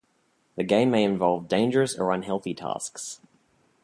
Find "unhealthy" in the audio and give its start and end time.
2.11-2.55